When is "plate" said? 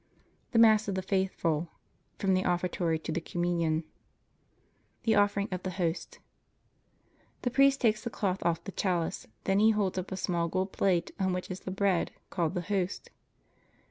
10.71-11.11